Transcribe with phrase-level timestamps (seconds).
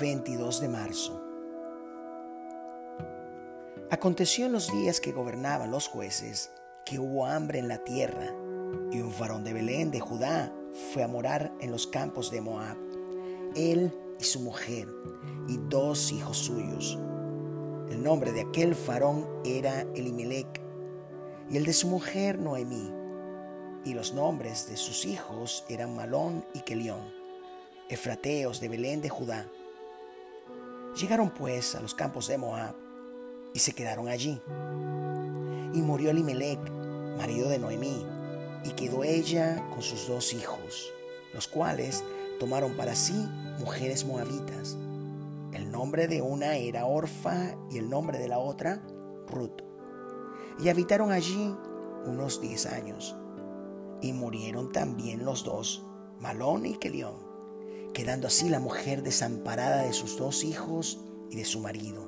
[0.00, 1.22] 22 de marzo.
[3.90, 6.50] Aconteció en los días que gobernaban los jueces
[6.84, 8.26] que hubo hambre en la tierra,
[8.90, 10.52] y un varón de Belén de Judá
[10.92, 12.76] fue a morar en los campos de Moab,
[13.54, 14.88] él y su mujer,
[15.48, 16.98] y dos hijos suyos.
[17.90, 20.60] El nombre de aquel varón era Elimelech,
[21.50, 22.90] y el de su mujer Noemí,
[23.84, 27.12] y los nombres de sus hijos eran Malón y Kelión,
[27.88, 29.46] efrateos de Belén de Judá.
[30.96, 32.76] Llegaron pues a los campos de Moab,
[33.52, 34.40] y se quedaron allí.
[35.72, 36.60] Y murió Elimelech,
[37.18, 38.06] marido de Noemí,
[38.64, 40.92] y quedó ella con sus dos hijos,
[41.32, 42.04] los cuales
[42.38, 44.76] tomaron para sí mujeres moabitas.
[45.52, 48.80] El nombre de una era Orfa y el nombre de la otra
[49.28, 49.62] Ruth.
[50.60, 51.54] Y habitaron allí
[52.06, 53.16] unos diez años.
[54.00, 55.84] Y murieron también los dos,
[56.20, 57.16] Malón y Kelión,
[57.94, 61.00] quedando así la mujer desamparada de sus dos hijos
[61.30, 62.06] y de su marido.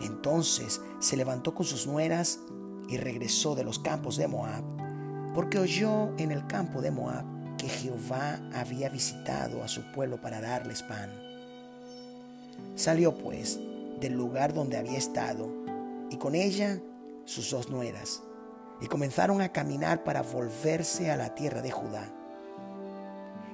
[0.00, 2.40] Entonces se levantó con sus nueras
[2.88, 4.64] y regresó de los campos de Moab,
[5.34, 7.24] porque oyó en el campo de Moab
[7.58, 11.12] que Jehová había visitado a su pueblo para darles pan.
[12.74, 13.60] Salió pues
[14.00, 15.48] del lugar donde había estado,
[16.10, 16.80] y con ella
[17.24, 18.22] sus dos nueras,
[18.80, 22.14] y comenzaron a caminar para volverse a la tierra de Judá.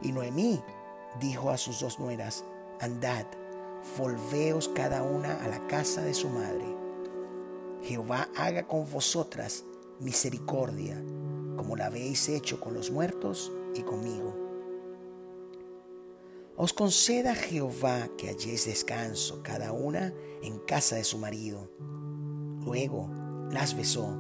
[0.03, 0.61] Y Noemí
[1.21, 2.45] dijo a sus dos nueras,
[2.81, 3.27] andad,
[3.99, 6.65] volveos cada una a la casa de su madre.
[7.83, 9.65] Jehová haga con vosotras
[10.01, 11.03] misericordia,
[11.57, 14.35] como la habéis hecho con los muertos y conmigo.
[16.57, 21.69] Os conceda Jehová que halléis descanso cada una en casa de su marido.
[22.65, 23.11] Luego
[23.51, 24.17] las besó,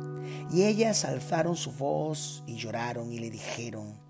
[0.51, 4.04] y ellas alzaron su voz y lloraron y le dijeron,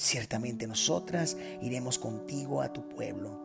[0.00, 3.38] Ciertamente nosotras iremos contigo a tu pueblo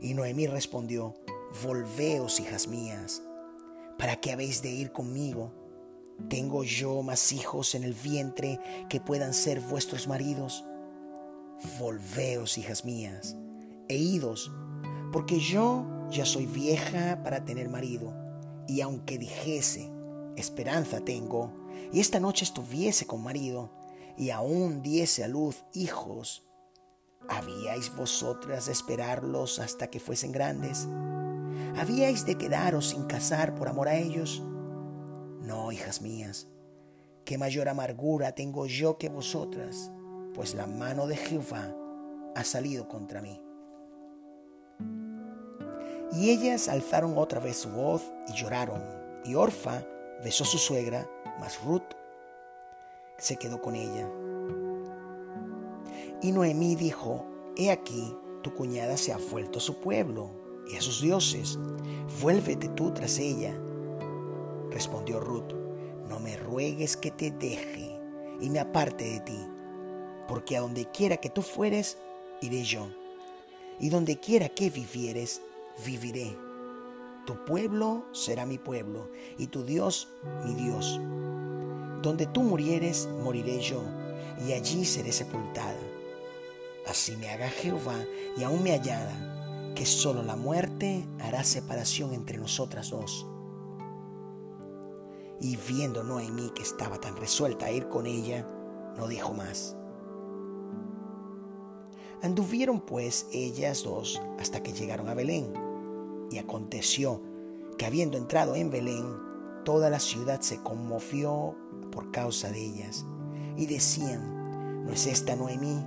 [0.00, 1.14] y Noemí respondió,
[1.62, 3.22] Volveos, hijas mías,
[3.96, 5.52] ¿para qué habéis de ir conmigo?
[6.28, 8.58] ¿Tengo yo más hijos en el vientre
[8.88, 10.64] que puedan ser vuestros maridos?
[11.78, 13.36] Volveos, hijas mías,
[13.86, 14.50] e idos,
[15.12, 18.12] porque yo ya soy vieja para tener marido,
[18.66, 19.92] y aunque dijese,
[20.34, 21.52] esperanza tengo,
[21.92, 23.79] y esta noche estuviese con marido,
[24.20, 26.46] y aún diese a luz hijos,
[27.28, 30.88] ¿Habíais vosotras de esperarlos hasta que fuesen grandes?
[31.78, 34.42] ¿Habíais de quedaros sin casar por amor a ellos?
[35.40, 36.48] No, hijas mías,
[37.24, 39.90] qué mayor amargura tengo yo que vosotras,
[40.34, 41.74] pues la mano de Jehová
[42.34, 43.40] ha salido contra mí.
[46.12, 48.82] Y ellas alzaron otra vez su voz y lloraron,
[49.24, 49.86] y Orfa
[50.22, 51.08] besó a su suegra,
[51.38, 51.99] mas Ruth
[53.20, 54.10] se quedó con ella.
[56.22, 57.24] Y Noemí dijo,
[57.56, 60.30] He aquí, tu cuñada se ha vuelto a su pueblo
[60.70, 61.58] y a sus dioses.
[62.20, 63.54] Vuélvete tú tras ella.
[64.70, 65.52] Respondió Ruth,
[66.08, 67.98] no me ruegues que te deje
[68.40, 69.38] y me aparte de ti,
[70.26, 71.98] porque a donde quiera que tú fueres,
[72.40, 72.88] iré yo,
[73.78, 75.42] y donde quiera que vivieres,
[75.84, 76.36] viviré.
[77.26, 80.08] Tu pueblo será mi pueblo, y tu Dios
[80.44, 81.00] mi Dios.
[82.02, 83.82] Donde tú murieres, moriré yo,
[84.46, 85.76] y allí seré sepultada.
[86.86, 88.04] Así me haga Jehová
[88.36, 93.26] y aún me hallada, que solo la muerte hará separación entre nosotras dos.
[95.40, 98.46] Y viendo Noemí que estaba tan resuelta a ir con ella,
[98.96, 99.76] no dijo más.
[102.22, 105.54] Anduvieron pues ellas dos hasta que llegaron a Belén.
[106.30, 107.22] Y aconteció
[107.78, 109.06] que habiendo entrado en Belén,
[109.64, 111.56] toda la ciudad se conmovió
[111.92, 113.04] por causa de ellas.
[113.56, 115.84] Y decían, ¿no es esta Noemí?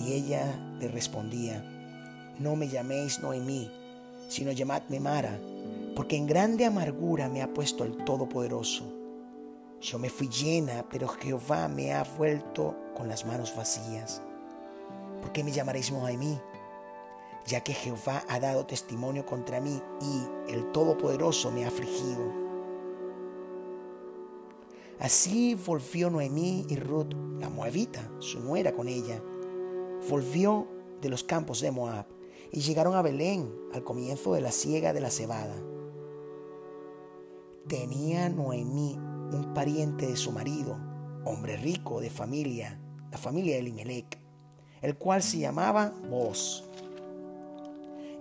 [0.00, 1.64] Y ella le respondía,
[2.38, 3.70] no me llaméis Noemí,
[4.28, 5.38] sino llamadme Mara,
[5.94, 8.84] porque en grande amargura me ha puesto el Todopoderoso.
[9.80, 14.22] Yo me fui llena, pero Jehová me ha vuelto con las manos vacías.
[15.20, 16.38] ¿Por qué me llamaréis Noemí?
[17.46, 22.39] Ya que Jehová ha dado testimonio contra mí y el Todopoderoso me ha afligido.
[25.00, 29.20] Así volvió Noemí y Ruth, la moabita, su nuera, con ella
[30.08, 30.66] volvió
[31.00, 32.06] de los campos de Moab
[32.52, 35.54] y llegaron a Belén al comienzo de la siega de la cebada.
[37.68, 40.78] Tenía Noemí un pariente de su marido,
[41.24, 42.80] hombre rico de familia,
[43.10, 44.18] la familia de Elimelech,
[44.82, 46.68] el cual se llamaba Boz.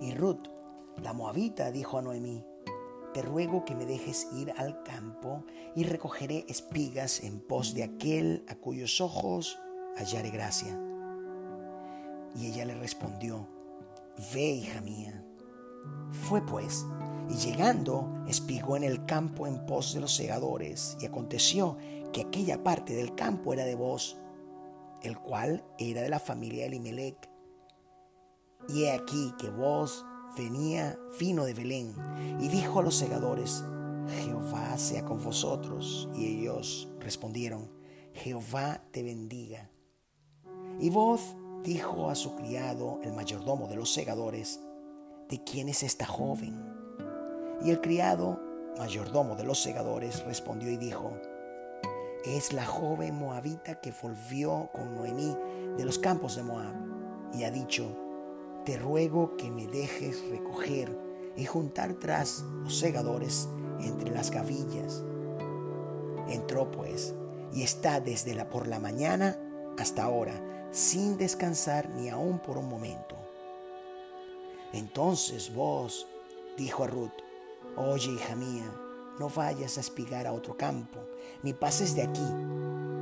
[0.01, 0.47] Y Ruth,
[1.01, 2.43] la moabita, dijo a Noemí,
[3.13, 5.43] te ruego que me dejes ir al campo
[5.75, 9.57] y recogeré espigas en pos de aquel a cuyos ojos
[9.97, 10.79] hallaré gracia.
[12.35, 13.47] Y ella le respondió,
[14.33, 15.25] ve, hija mía.
[16.11, 16.85] Fue pues,
[17.29, 21.77] y llegando, espigó en el campo en pos de los segadores, y aconteció
[22.11, 24.17] que aquella parte del campo era de vos,
[25.01, 27.29] el cual era de la familia de Elimelech.
[28.67, 30.05] Y he aquí que vos
[30.37, 31.95] venía fino de Belén,
[32.39, 33.63] y dijo a los segadores,
[34.09, 36.09] Jehová sea con vosotros.
[36.15, 37.69] Y ellos respondieron,
[38.13, 39.69] Jehová te bendiga.
[40.79, 44.59] Y vos dijo a su criado, el mayordomo de los segadores,
[45.29, 46.55] ¿de quién es esta joven?
[47.63, 48.39] Y el criado,
[48.77, 51.11] mayordomo de los segadores, respondió y dijo,
[52.25, 55.35] es la joven moabita que volvió con Noemí
[55.77, 56.75] de los campos de Moab
[57.33, 57.95] y ha dicho,
[58.69, 60.95] te ruego que me dejes recoger
[61.35, 63.49] y juntar tras los segadores
[63.79, 65.03] entre las gavillas.
[66.27, 67.15] Entró pues
[67.51, 69.39] y está desde la por la mañana
[69.79, 73.15] hasta ahora, sin descansar ni aun por un momento.
[74.71, 76.07] Entonces vos,
[76.55, 77.23] dijo a Ruth,
[77.75, 78.71] oye hija mía,
[79.17, 80.99] no vayas a espigar a otro campo,
[81.41, 82.29] ni pases de aquí,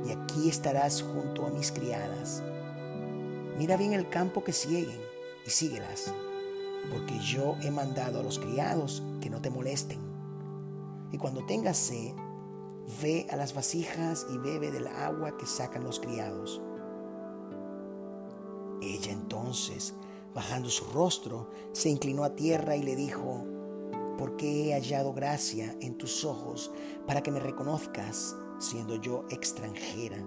[0.06, 2.42] y aquí estarás junto a mis criadas.
[3.58, 6.12] Mira bien el campo que siguen y síguelas,
[6.90, 9.98] porque yo he mandado a los criados que no te molesten.
[11.12, 12.14] Y cuando tengas sed,
[13.02, 16.60] ve a las vasijas y bebe del agua que sacan los criados.
[18.80, 19.94] Ella entonces,
[20.34, 23.44] bajando su rostro, se inclinó a tierra y le dijo,
[24.18, 26.72] porque he hallado gracia en tus ojos
[27.06, 30.18] para que me reconozcas, siendo yo extranjera.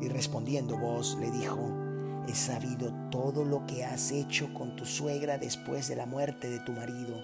[0.00, 1.81] Y respondiendo vos le dijo,
[2.28, 6.60] he sabido todo lo que has hecho con tu suegra después de la muerte de
[6.60, 7.16] tu marido,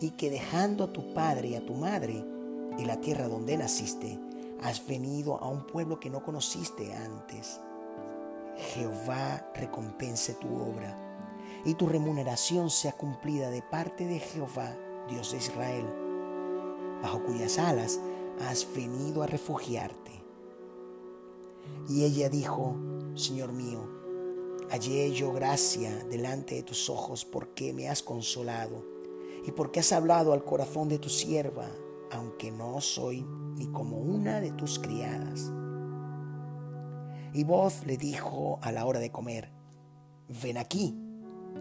[0.00, 2.24] y que dejando a tu padre y a tu madre
[2.78, 4.18] y la tierra donde naciste,
[4.62, 7.60] has venido a un pueblo que no conociste antes.
[8.56, 10.96] Jehová recompense tu obra
[11.64, 14.76] y tu remuneración sea cumplida de parte de Jehová,
[15.08, 15.86] Dios de Israel,
[17.02, 18.00] bajo cuyas alas
[18.48, 20.22] has venido a refugiarte.
[21.88, 22.76] Y ella dijo,
[23.14, 24.01] Señor mío,
[24.72, 28.82] hallé yo gracia delante de tus ojos porque me has consolado
[29.46, 31.68] y porque has hablado al corazón de tu sierva,
[32.10, 33.22] aunque no soy
[33.54, 35.52] ni como una de tus criadas.
[37.34, 39.50] Y voz le dijo a la hora de comer,
[40.42, 40.96] ven aquí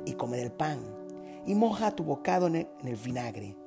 [0.05, 0.79] y come del pan,
[1.45, 3.57] y moja tu bocado en el, vinagre.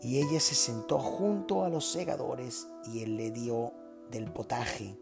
[0.00, 3.72] Y ella se sentó junto a los segadores, y él le dio
[4.12, 4.96] del potaje,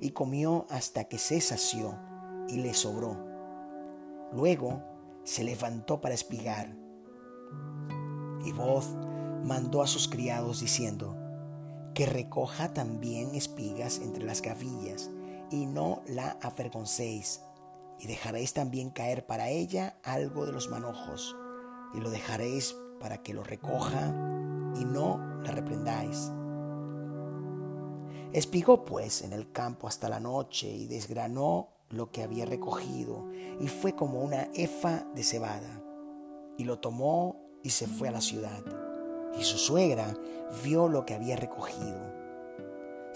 [0.00, 1.96] y comió hasta que se sació,
[2.48, 3.16] y le sobró.
[4.32, 4.82] Luego
[5.24, 6.76] se levantó para espigar.
[8.44, 8.94] Y voz
[9.44, 11.16] mandó a sus criados diciendo,
[11.94, 15.10] que recoja también espigas entre las gavillas,
[15.50, 17.42] y no la avergoncéis,
[17.98, 21.34] y dejaréis también caer para ella algo de los manojos,
[21.94, 24.08] y lo dejaréis para que lo recoja,
[24.78, 26.30] y no la reprendáis.
[28.32, 33.28] Espigó pues en el campo hasta la noche y desgranó lo que había recogido,
[33.60, 35.82] y fue como una efa de cebada,
[36.56, 38.62] y lo tomó y se fue a la ciudad.
[39.38, 40.14] Y su suegra
[40.62, 42.16] vio lo que había recogido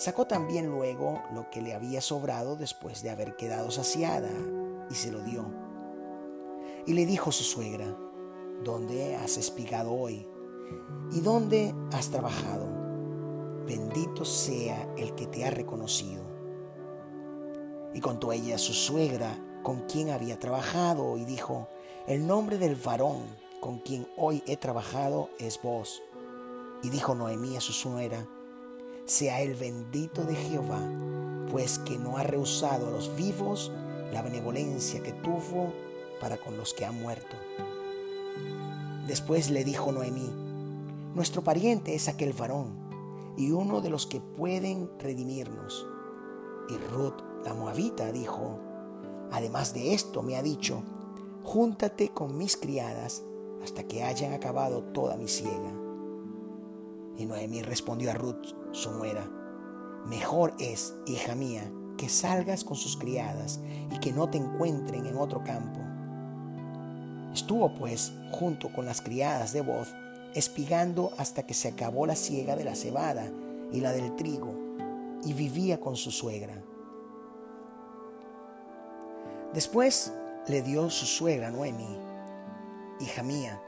[0.00, 4.30] Sacó también luego lo que le había sobrado después de haber quedado saciada
[4.90, 5.44] y se lo dio.
[6.86, 7.84] Y le dijo su suegra,
[8.64, 10.26] ¿dónde has espigado hoy?
[11.12, 12.66] ¿Y dónde has trabajado?
[13.66, 16.22] Bendito sea el que te ha reconocido.
[17.94, 21.68] Y contó ella a su suegra con quien había trabajado y dijo,
[22.06, 23.22] el nombre del varón
[23.60, 26.02] con quien hoy he trabajado es vos.
[26.82, 28.26] Y dijo Noemí a su suegra,
[29.04, 30.80] sea el bendito de Jehová,
[31.50, 33.70] pues que no ha rehusado a los vivos
[34.12, 35.72] la benevolencia que tuvo
[36.20, 37.36] para con los que han muerto.
[39.06, 40.30] Después le dijo Noemí,
[41.14, 45.86] nuestro pariente es aquel varón y uno de los que pueden redimirnos.
[46.68, 48.58] Y Ruth, la moabita, dijo,
[49.32, 50.82] además de esto me ha dicho,
[51.42, 53.22] júntate con mis criadas
[53.62, 55.72] hasta que hayan acabado toda mi siega.
[57.16, 59.28] Y Noemí respondió a Ruth, su nuera,
[60.06, 65.16] mejor es, hija mía, que salgas con sus criadas y que no te encuentren en
[65.16, 65.80] otro campo.
[67.32, 69.94] Estuvo pues junto con las criadas de voz,
[70.34, 73.30] espigando hasta que se acabó la siega de la cebada
[73.72, 74.54] y la del trigo,
[75.24, 76.64] y vivía con su suegra.
[79.54, 80.12] Después
[80.46, 81.98] le dio su suegra Noemi,
[83.00, 83.60] hija mía,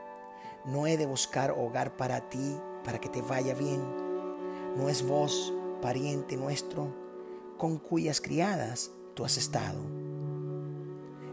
[0.64, 3.80] no he de buscar hogar para ti para que te vaya bien.
[4.76, 6.94] ¿No es vos, pariente nuestro,
[7.58, 9.80] con cuyas criadas tú has estado?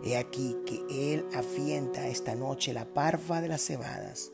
[0.03, 4.31] He aquí que él afienta esta noche la parva de las cebadas.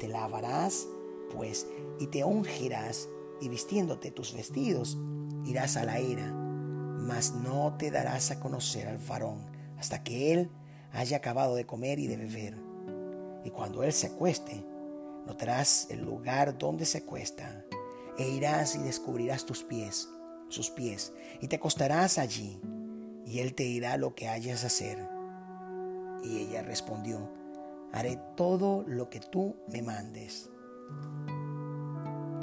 [0.00, 0.88] Te lavarás,
[1.32, 1.68] pues,
[2.00, 3.08] y te ungirás,
[3.40, 4.98] y vistiéndote tus vestidos,
[5.44, 6.43] irás a la era,
[7.04, 9.44] mas no te darás a conocer al varón
[9.78, 10.50] hasta que él
[10.92, 12.56] haya acabado de comer y de beber.
[13.44, 14.64] Y cuando él se acueste,
[15.26, 17.64] notarás el lugar donde se acuesta,
[18.16, 20.08] e irás y descubrirás tus pies,
[20.48, 22.60] sus pies, y te acostarás allí,
[23.26, 25.06] y él te dirá lo que hayas hacer.
[26.22, 27.30] Y ella respondió,
[27.92, 30.48] haré todo lo que tú me mandes.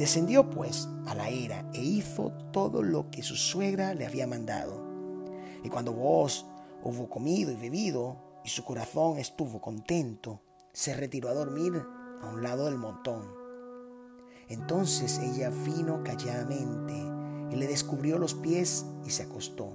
[0.01, 4.83] Descendió pues a la era e hizo todo lo que su suegra le había mandado.
[5.63, 6.47] Y cuando vos
[6.83, 10.41] hubo comido y bebido, y su corazón estuvo contento,
[10.73, 11.83] se retiró a dormir
[12.19, 13.31] a un lado del montón.
[14.49, 16.95] Entonces ella vino calladamente
[17.51, 19.71] y le descubrió los pies y se acostó.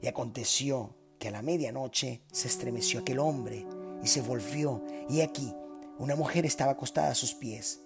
[0.00, 3.66] Y aconteció que a la medianoche se estremeció aquel hombre
[4.04, 5.52] y se volvió, y aquí
[5.98, 7.85] una mujer estaba acostada a sus pies.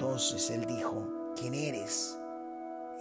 [0.00, 2.18] Entonces él dijo, ¿quién eres?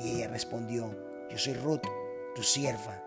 [0.02, 0.94] Y ella respondió,
[1.30, 1.88] yo soy Ruth,
[2.36, 3.02] tu sierva.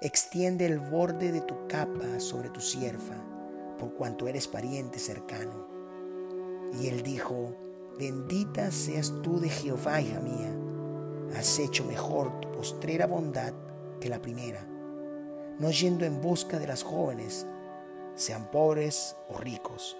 [0.00, 3.14] Extiende el borde de tu capa sobre tu sierva,
[3.78, 5.68] por cuanto eres pariente cercano.
[6.80, 7.54] Y él dijo,
[7.96, 10.52] bendita seas tú de Jehová, hija mía.
[11.38, 13.54] Has hecho mejor tu postrera bondad
[14.00, 14.66] que la primera,
[15.60, 17.46] no yendo en busca de las jóvenes,
[18.16, 19.96] sean pobres o ricos.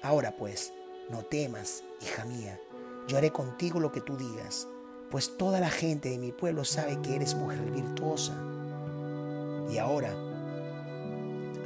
[0.00, 0.72] Ahora pues,
[1.10, 2.60] no temas, hija mía,
[3.06, 4.68] yo haré contigo lo que tú digas,
[5.10, 8.34] pues toda la gente de mi pueblo sabe que eres mujer virtuosa.
[9.70, 10.14] Y ahora,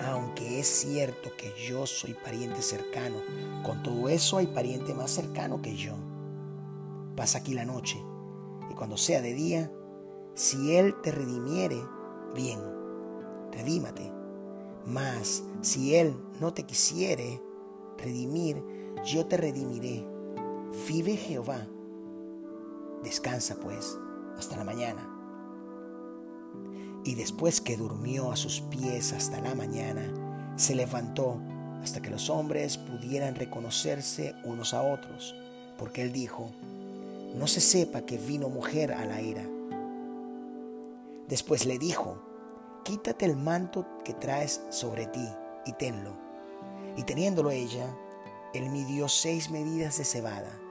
[0.07, 3.17] aunque es cierto que yo soy pariente cercano,
[3.65, 5.95] con todo eso hay pariente más cercano que yo.
[7.17, 8.03] Pasa aquí la noche,
[8.71, 9.71] y cuando sea de día,
[10.35, 11.81] si Él te redimiere,
[12.35, 12.59] bien,
[13.53, 14.13] redímate.
[14.87, 17.41] Mas si Él no te quisiere
[17.99, 18.65] redimir,
[19.05, 20.12] yo te redimiré.
[20.73, 21.67] Vive Jehová.
[23.05, 23.99] Descansa pues
[24.39, 25.07] hasta la mañana.
[27.05, 30.03] Y después que durmió a sus pies hasta la mañana,
[30.57, 31.39] se levantó
[31.83, 35.35] hasta que los hombres pudieran reconocerse unos a otros,
[35.77, 36.51] porque él dijo,
[37.35, 39.47] no se sepa que vino mujer a la era.
[41.29, 42.17] Después le dijo,
[42.83, 45.29] quítate el manto que traes sobre ti
[45.67, 46.17] y tenlo.
[46.97, 47.95] Y teniéndolo ella,
[48.55, 50.62] él midió seis medidas de cebada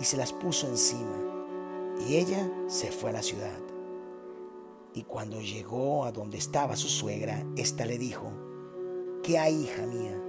[0.00, 1.16] y se las puso encima,
[2.06, 3.58] y ella se fue a la ciudad.
[4.94, 8.30] Y cuando llegó a donde estaba su suegra, ésta le dijo,
[9.22, 10.20] ¿qué hay, hija mía?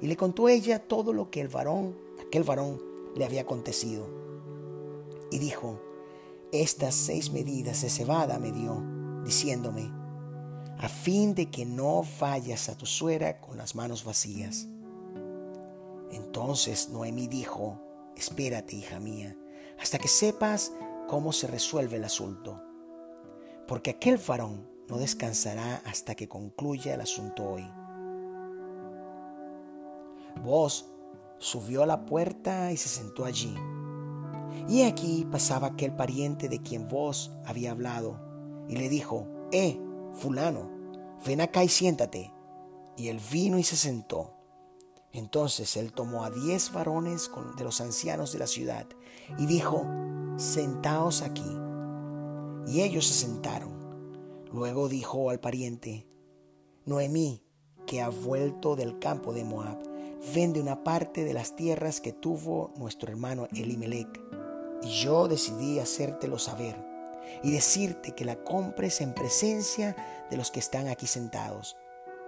[0.00, 2.80] Y le contó ella todo lo que el varón, aquel varón,
[3.16, 4.06] le había acontecido.
[5.30, 5.80] Y dijo,
[6.52, 8.82] estas seis medidas de cebada me dio,
[9.24, 9.90] diciéndome,
[10.78, 14.66] a fin de que no vayas a tu suegra con las manos vacías.
[16.10, 17.80] Entonces Noemí dijo,
[18.16, 19.36] espérate, hija mía,
[19.80, 20.72] hasta que sepas
[21.08, 22.62] cómo se resuelve el asunto,
[23.66, 27.70] porque aquel varón no descansará hasta que concluya el asunto hoy.
[30.42, 30.88] Vos
[31.38, 33.54] subió a la puerta y se sentó allí.
[34.68, 38.20] Y aquí pasaba aquel pariente de quien vos había hablado,
[38.68, 39.78] y le dijo, Eh,
[40.14, 40.70] fulano,
[41.26, 42.32] ven acá y siéntate.
[42.96, 44.41] Y él vino y se sentó.
[45.12, 48.86] Entonces él tomó a diez varones de los ancianos de la ciudad
[49.38, 49.86] y dijo,
[50.36, 51.58] sentaos aquí.
[52.66, 53.72] Y ellos se sentaron.
[54.52, 56.06] Luego dijo al pariente,
[56.86, 57.42] Noemí,
[57.86, 59.78] que ha vuelto del campo de Moab,
[60.34, 64.20] vende una parte de las tierras que tuvo nuestro hermano Elimelech.
[64.82, 66.76] Y yo decidí hacértelo saber
[67.42, 71.76] y decirte que la compres en presencia de los que están aquí sentados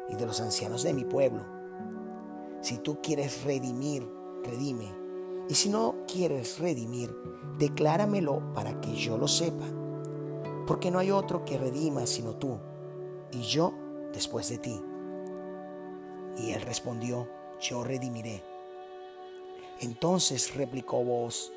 [0.09, 1.64] y de los ancianos de mi pueblo
[2.65, 4.11] si tú quieres redimir,
[4.43, 4.91] redime.
[5.51, 7.15] Y si no quieres redimir,
[7.59, 9.67] decláramelo para que yo lo sepa.
[10.67, 12.59] Porque no hay otro que redima sino tú,
[13.33, 13.75] y yo
[14.15, 14.81] después de ti.
[16.39, 17.29] Y él respondió,
[17.61, 18.43] yo redimiré.
[19.81, 21.53] Entonces replicó vos,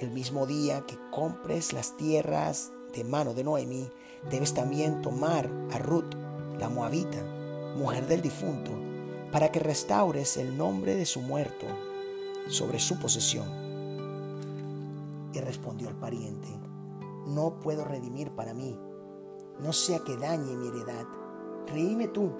[0.00, 3.88] el mismo día que compres las tierras de mano de Noemí,
[4.30, 6.12] debes también tomar a Ruth,
[6.58, 7.24] la moabita,
[7.78, 8.89] mujer del difunto,
[9.32, 11.66] para que restaures el nombre de su muerto
[12.48, 13.48] sobre su posesión.
[15.32, 16.48] Y respondió el pariente,
[17.26, 18.76] no puedo redimir para mí,
[19.60, 21.06] no sea que dañe mi heredad.
[21.66, 22.32] Redime tú,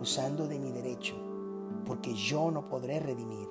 [0.00, 1.14] usando de mi derecho,
[1.86, 3.48] porque yo no podré redimir.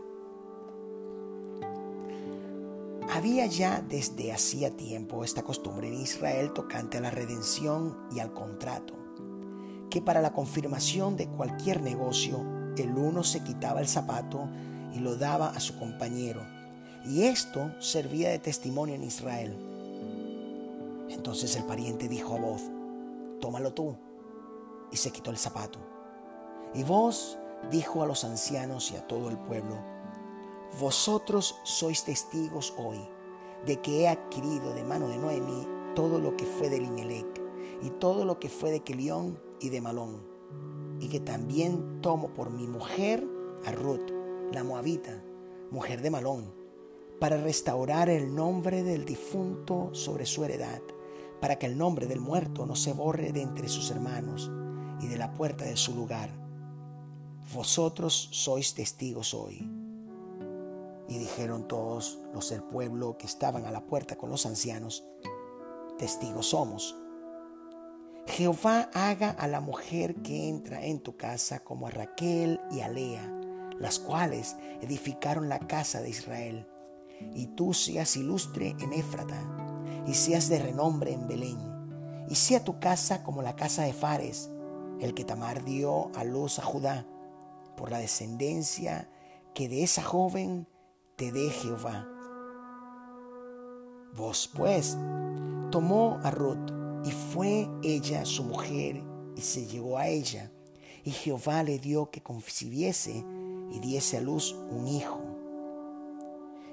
[3.09, 8.33] Había ya desde hacía tiempo esta costumbre en Israel tocante a la redención y al
[8.33, 8.93] contrato
[9.89, 14.47] que para la confirmación de cualquier negocio, el uno se quitaba el zapato
[14.93, 16.41] y lo daba a su compañero,
[17.05, 19.55] y esto servía de testimonio en Israel.
[21.09, 22.61] Entonces el pariente dijo a voz,
[23.39, 23.95] tómalo tú,
[24.91, 25.79] y se quitó el zapato.
[26.73, 27.37] Y vos
[27.71, 29.75] dijo a los ancianos y a todo el pueblo,
[30.79, 32.99] vosotros sois testigos hoy
[33.65, 37.41] de que he adquirido de mano de Noemí todo lo que fue de Limelec
[37.81, 40.21] y todo lo que fue de Kelión y de Malón,
[40.99, 43.25] y que también tomo por mi mujer
[43.65, 44.11] a Ruth,
[44.51, 45.23] la moabita,
[45.71, 46.53] mujer de Malón,
[47.19, 50.81] para restaurar el nombre del difunto sobre su heredad,
[51.41, 54.51] para que el nombre del muerto no se borre de entre sus hermanos
[55.01, 56.31] y de la puerta de su lugar.
[57.53, 59.69] Vosotros sois testigos hoy.
[61.09, 65.05] Y dijeron todos los del pueblo que estaban a la puerta con los ancianos,
[65.97, 66.95] testigos somos.
[68.27, 72.89] Jehová haga a la mujer que entra en tu casa como a Raquel y a
[72.89, 73.33] Lea,
[73.79, 76.67] las cuales edificaron la casa de Israel.
[77.33, 79.39] Y tú seas ilustre en Éfrata,
[80.05, 81.57] y seas de renombre en Belén,
[82.29, 84.51] y sea tu casa como la casa de Fares,
[84.99, 87.07] el que Tamar dio a luz a Judá,
[87.75, 89.09] por la descendencia
[89.53, 90.67] que de esa joven
[91.15, 92.07] te dé Jehová.
[94.15, 94.97] Vos pues
[95.71, 99.03] tomó a Ruth y fue ella su mujer
[99.35, 100.51] y se llegó a ella.
[101.03, 103.23] Y Jehová le dio que concibiese
[103.71, 105.21] y diese a luz un hijo.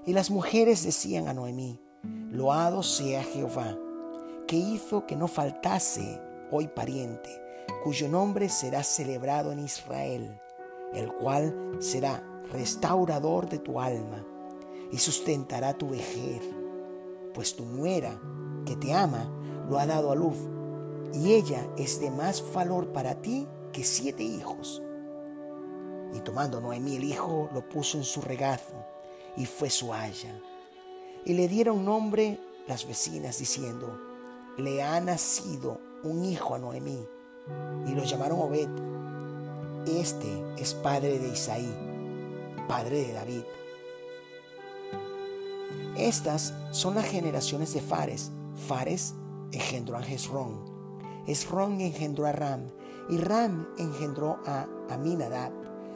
[0.06, 1.80] Y las mujeres decían a Noemí,
[2.30, 3.78] Loado sea Jehová,
[4.46, 7.30] que hizo que no faltase hoy pariente,
[7.82, 10.38] cuyo nombre será celebrado en Israel,
[10.92, 14.24] el cual será restaurador de tu alma
[14.90, 16.42] y sustentará tu vejez,
[17.32, 18.20] pues tu nuera
[18.66, 19.30] que te ama
[19.68, 20.36] lo ha dado a luz,
[21.12, 24.82] y ella es de más valor para ti que siete hijos.
[26.12, 28.74] Y tomando Noemí el hijo, lo puso en su regazo,
[29.36, 30.40] y fue su haya.
[31.24, 33.98] Y le dieron nombre las vecinas, diciendo,
[34.56, 37.06] le ha nacido un hijo a Noemí,
[37.86, 38.68] y lo llamaron Obed.
[39.86, 41.74] Este es padre de Isaí,
[42.68, 43.42] padre de David.
[45.96, 48.30] Estas son las generaciones de Fares.
[48.66, 49.14] Fares
[49.54, 50.64] engendró a Hezrón.
[51.26, 52.66] Hezrón engendró a Ram.
[53.08, 55.52] Y Ram engendró a Aminadab.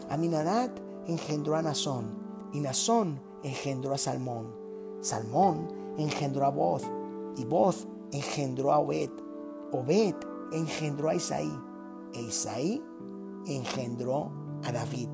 [0.08, 0.70] Aminadab
[1.06, 2.16] engendró a Nazón.
[2.52, 4.54] Y Nazón engendró a Salmón.
[5.00, 5.68] Salmón
[5.98, 6.84] engendró a Boz.
[7.36, 9.10] Y Boz engendró a Obed.
[9.72, 10.14] Obed
[10.52, 11.52] engendró a Isaí.
[12.14, 12.82] E Isaí
[13.46, 14.30] engendró
[14.64, 15.10] a David.